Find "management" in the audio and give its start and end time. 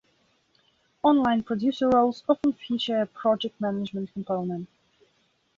3.61-4.11